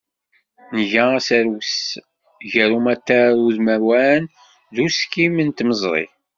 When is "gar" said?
2.51-2.71